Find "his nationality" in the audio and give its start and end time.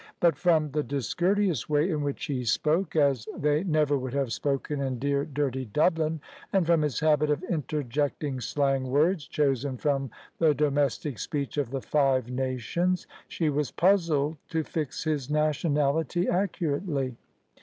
15.03-16.27